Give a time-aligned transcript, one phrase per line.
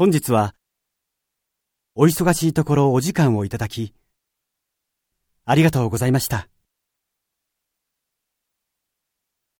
[0.00, 0.54] 本日は、
[1.94, 3.92] お忙しいところお時間をいただき、
[5.44, 6.48] ありがとうございました。